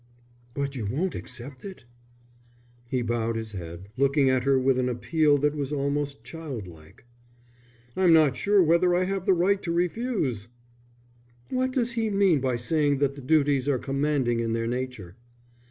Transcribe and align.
"But 0.55 0.75
you 0.75 0.87
won't 0.87 1.13
accept 1.13 1.63
it?" 1.63 1.85
He 2.87 3.03
bowed 3.03 3.35
his 3.35 3.51
head, 3.51 3.89
looking 3.95 4.31
at 4.31 4.45
her 4.45 4.57
with 4.57 4.79
an 4.79 4.89
appeal 4.89 5.37
that 5.37 5.53
was 5.55 5.71
almost 5.71 6.23
childlike. 6.23 7.05
"I'm 7.95 8.11
not 8.11 8.35
sure 8.35 8.63
whether 8.63 8.95
I 8.95 9.03
have 9.03 9.27
the 9.27 9.35
right 9.35 9.61
to 9.61 9.71
refuse." 9.71 10.47
"What 11.51 11.69
does 11.71 11.91
he 11.91 12.09
mean 12.09 12.41
by 12.41 12.55
saying 12.55 12.97
that 12.97 13.13
the 13.13 13.21
duties 13.21 13.67
are 13.67 13.77
commanding 13.77 14.39
in 14.39 14.53
their 14.53 14.65
nature?" 14.65 15.17